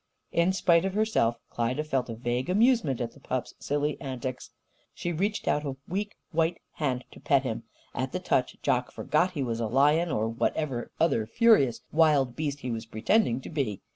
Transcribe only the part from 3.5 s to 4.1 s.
silly